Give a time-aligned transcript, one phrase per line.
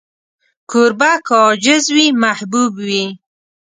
[0.69, 3.05] کوربه که عاجز وي، محبوب وي.